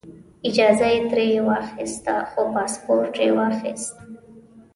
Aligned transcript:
اجازه 0.47 0.85
یې 0.93 0.99
ترې 1.09 1.27
واخیسته 1.47 2.15
خو 2.29 2.41
پاسپورټ 2.53 3.13
یې 3.23 3.29
واخیست. 3.37 3.93